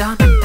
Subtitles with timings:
[0.00, 0.39] Dun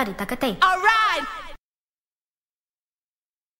[0.00, 1.39] たりたけて Alright!